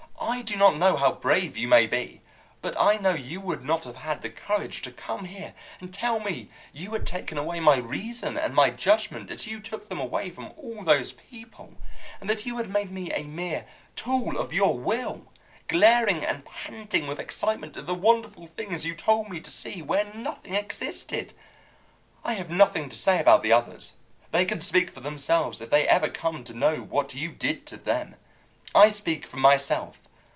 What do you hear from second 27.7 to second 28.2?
them.